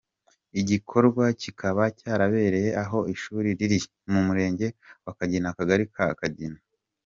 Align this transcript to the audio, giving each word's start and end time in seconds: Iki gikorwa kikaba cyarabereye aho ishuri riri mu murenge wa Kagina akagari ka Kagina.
Iki 0.59 0.63
gikorwa 0.71 1.23
kikaba 1.41 1.83
cyarabereye 1.99 2.69
aho 2.83 2.99
ishuri 3.13 3.47
riri 3.59 3.79
mu 4.11 4.21
murenge 4.27 4.67
wa 5.05 5.13
Kagina 5.17 5.45
akagari 5.49 5.85
ka 5.95 6.05
Kagina. 6.21 6.57